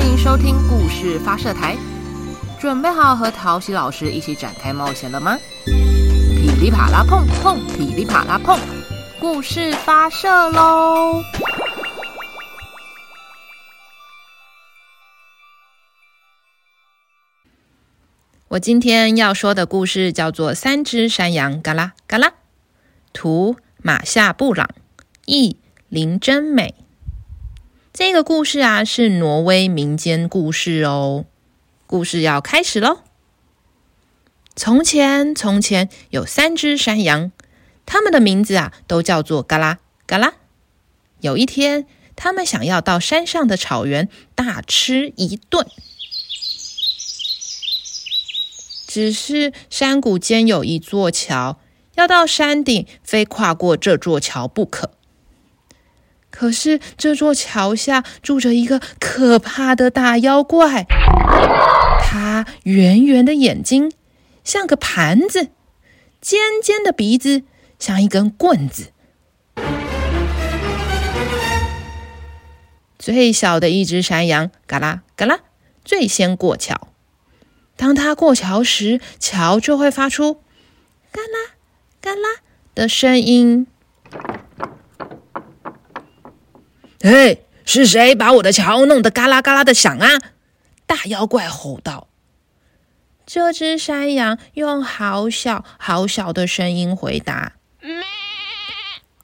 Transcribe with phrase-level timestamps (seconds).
[0.00, 1.76] 欢迎收听故事发射台，
[2.58, 5.36] 准备好和陶喜老师一起展开冒险了吗？
[5.66, 8.58] 噼里啪啦碰碰，噼里啪啦碰，
[9.20, 11.22] 故事发射喽！
[18.48, 22.28] 我今天要说的故事叫做《三只山羊嘎啦嘎啦》，
[23.12, 24.66] 图马夏布朗，
[25.26, 25.58] 译
[25.90, 26.74] 林真美。
[28.00, 31.26] 这个故事啊，是挪威民间故事哦。
[31.86, 33.02] 故事要开始喽。
[34.56, 37.30] 从前，从前有三只山羊，
[37.84, 40.32] 它们的名字啊，都叫做嘎啦嘎啦。
[41.20, 45.66] 有一天，他们想要到山上的草原大吃一顿，
[48.86, 51.60] 只是山谷间有一座桥，
[51.96, 54.92] 要到山顶，非跨过这座桥不可。
[56.40, 60.86] 可是这座桥下住着一个可怕的大妖怪，
[62.00, 63.92] 它圆圆的眼睛
[64.42, 65.50] 像个盘子，
[66.18, 67.42] 尖尖的鼻子
[67.78, 68.90] 像一根棍子。
[72.98, 75.40] 最小的一只山羊，嘎啦嘎啦，
[75.84, 76.88] 最先过桥。
[77.76, 80.40] 当它过桥时，桥就会发出
[81.12, 81.56] 嘎啦
[82.00, 82.40] 嘎啦
[82.74, 83.66] 的声音。
[87.02, 90.20] 嘿，是谁把我的桥弄得嘎啦嘎啦的响啊？
[90.84, 92.08] 大妖怪吼道。
[93.24, 97.52] 这只山羊用好小好小的声音回答：“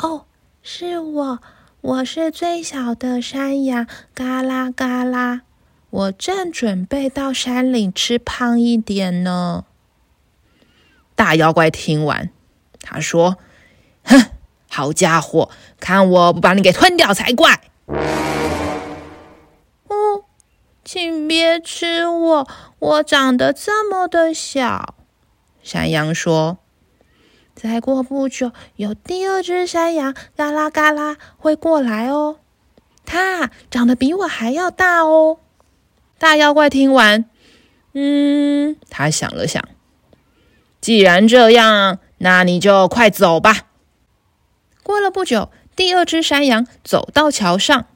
[0.00, 0.24] 哦，
[0.62, 1.38] 是我，
[1.82, 5.42] 我是最小的山羊，嘎啦嘎啦。
[5.90, 9.66] 我正准备到山里吃胖一点呢。”
[11.14, 12.30] 大妖怪听完，
[12.80, 13.36] 他说
[14.02, 14.30] ：“哼。”
[14.70, 17.60] 好家伙，看我不把你给吞掉才怪！
[19.88, 20.24] 哦，
[20.84, 24.94] 请别吃我，我长得这么的小。
[25.62, 26.58] 山羊说
[27.54, 32.36] ：“再过不久，有第二只山羊嘎啦嘎啦会过来哦，
[33.04, 35.38] 它长得比我还要大哦。”
[36.16, 37.24] 大妖怪听完，
[37.92, 39.62] 嗯，他想了想，
[40.80, 43.69] 既然这样，那你就快走吧。
[44.90, 47.86] 过了不久，第二只山羊走到桥上。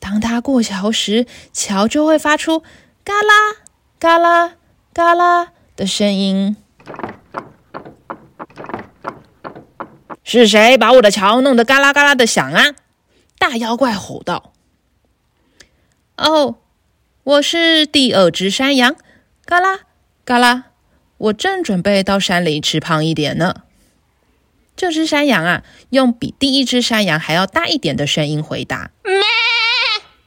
[0.00, 2.64] 当它过桥时，桥就会发出
[3.04, 3.62] “嘎啦
[4.00, 4.56] 嘎啦
[4.92, 6.56] 嘎啦”的声音。
[10.24, 12.74] 是谁把我的桥弄得嘎啦嘎啦的响啊？
[13.38, 14.52] 大妖怪吼道。
[16.18, 16.56] “哦，
[17.22, 18.96] 我是第二只山羊，
[19.44, 19.82] 嘎啦
[20.24, 20.64] 嘎啦，
[21.18, 23.62] 我正准备到山里吃胖一点呢。”
[24.76, 28.90] 这只山羊啊，用比第一只山羊还要大一点的声音回答：“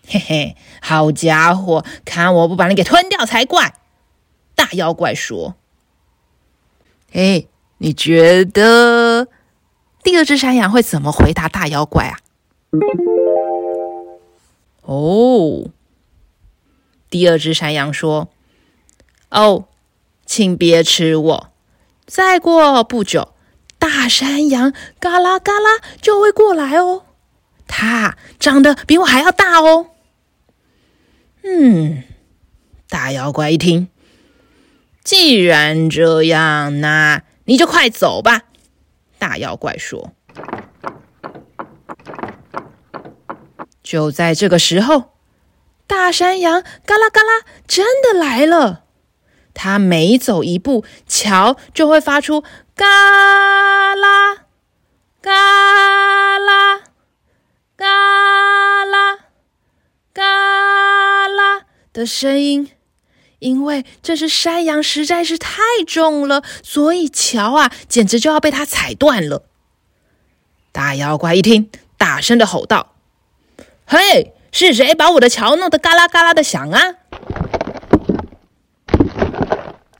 [0.07, 3.75] 嘿嘿，好家伙，看我不把你给吞掉才怪！”
[4.55, 5.55] 大妖怪说
[7.11, 7.45] ：“哎，
[7.79, 9.27] 你觉得
[10.01, 12.19] 第二只山羊会怎么回答大妖怪啊？”
[14.83, 15.69] 哦，
[17.09, 18.29] 第二只山羊说
[19.29, 19.65] ：“哦，
[20.25, 21.51] 请别吃我，
[22.05, 23.33] 再过不久。”
[24.07, 27.03] 山羊嘎啦嘎啦就会过来哦，
[27.67, 29.87] 它长得比我还要大哦。
[31.43, 32.03] 嗯，
[32.89, 33.87] 大妖怪一听，
[35.03, 38.43] 既然这样，那你就快走吧。
[39.17, 40.11] 大妖怪说。
[43.81, 45.13] 就在这个时候，
[45.87, 48.83] 大山羊嘎啦嘎啦真的来了。
[49.53, 52.43] 它每走一步，桥就会发出。
[52.77, 54.45] 嘎啦，
[55.19, 56.81] 嘎啦，
[57.75, 59.17] 嘎啦，
[60.13, 62.69] 嘎啦的声音，
[63.39, 69.47] 因为这只山羊实在是太重了，所以桥啊，简直就要被它踩断了。
[70.71, 72.93] 大妖怪一听，大声的吼道
[73.89, 76.79] ：“嘿，是谁把我的桥弄得嘎啦嘎啦的响啊？”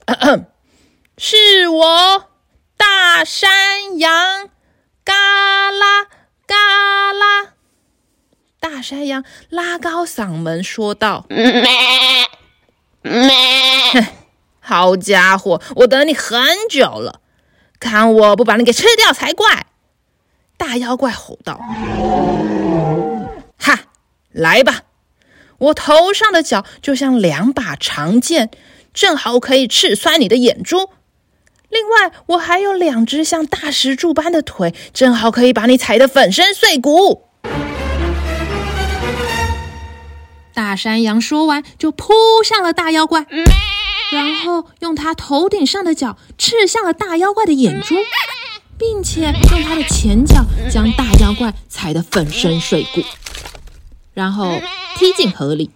[0.06, 0.44] 咳咳，
[1.16, 2.28] 是我。
[3.18, 4.48] 大山羊，
[5.02, 5.12] 嘎
[5.72, 6.04] 啦
[6.46, 6.54] 嘎
[7.12, 7.54] 啦！
[8.60, 11.64] 大山羊拉高嗓门说道：“咩
[13.02, 14.14] 咩！
[14.60, 17.20] 好家伙，我等你很久了，
[17.80, 19.66] 看我不把你给吃掉才怪！”
[20.56, 21.60] 大妖怪吼道
[23.58, 23.80] ：“哈，
[24.30, 24.82] 来吧！
[25.58, 28.52] 我头上的角就像两把长剑，
[28.94, 30.90] 正好可以刺穿你的眼珠。”
[31.70, 37.24] 另外，我还有两只像大石柱般的腿，正好可以把你踩得粉身碎骨。
[40.54, 42.12] 大山羊说完，就扑
[42.44, 43.26] 向了大妖怪，
[44.10, 47.94] 然后用它头顶上的角刺向了大妖怪的眼珠，
[48.78, 53.02] 并且用它的前脚将大妖怪踩得粉身碎骨，
[54.14, 54.60] 然后
[54.96, 55.70] 踢进河里，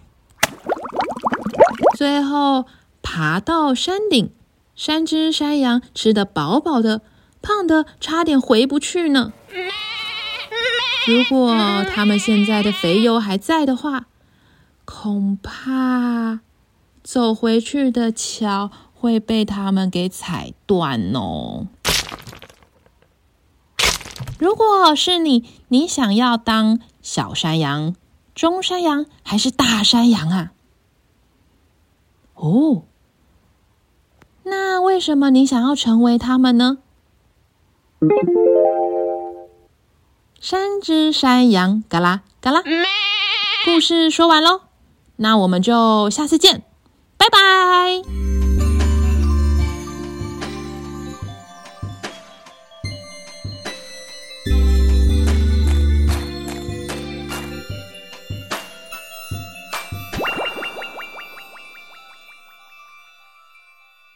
[1.95, 2.65] 最后
[3.01, 4.31] 爬到山顶。
[4.75, 7.01] 三只山羊吃得饱饱的，
[7.41, 9.31] 胖得差点回不去呢。
[11.05, 14.07] 如果他们现在的肥油还在的话，
[14.85, 16.39] 恐怕
[17.03, 21.67] 走回去的桥会被他们给踩断哦。
[24.39, 27.95] 如果是你，你想要当小山羊、
[28.33, 30.51] 中山羊还是大山羊啊？
[32.35, 32.83] 哦。
[34.43, 36.77] 那为什么你想要成为他们呢？
[40.41, 42.61] 三只山羊，嘎啦嘎啦，
[43.63, 44.61] 故事说完喽，
[45.15, 46.63] 那我们就下次见，
[47.17, 48.42] 拜拜。